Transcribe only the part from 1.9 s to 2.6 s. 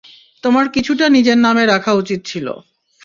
উচিত ছিল।